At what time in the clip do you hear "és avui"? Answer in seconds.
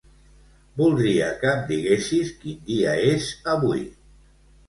3.13-3.85